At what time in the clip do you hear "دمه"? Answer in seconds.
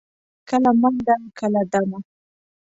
1.71-1.99